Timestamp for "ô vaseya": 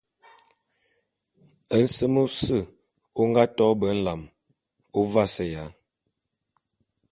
4.97-5.65